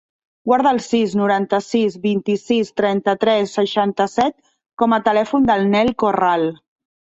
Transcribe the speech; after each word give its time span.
Guarda 0.51 0.69
el 0.75 0.79
sis, 0.85 1.11
noranta-sis, 1.19 1.97
vint-i-sis, 2.05 2.73
trenta-tres, 2.81 3.55
seixanta-set 3.61 4.39
com 4.85 4.99
a 4.99 5.01
telèfon 5.11 5.49
del 5.53 5.71
Nel 5.77 5.97
Corral. 6.07 6.51